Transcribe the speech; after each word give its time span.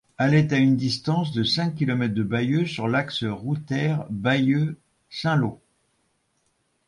Elle 0.17 0.33
est 0.33 0.51
à 0.51 0.57
une 0.57 0.77
distance 0.77 1.31
de 1.31 1.43
cinq 1.43 1.75
kilomètres 1.75 2.15
de 2.15 2.23
Bayeux 2.23 2.65
sur 2.65 2.87
l'axe 2.87 3.23
router 3.23 3.97
Bayeux-Saint-Lô. 4.09 5.61